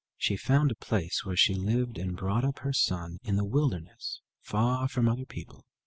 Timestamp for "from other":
4.87-5.25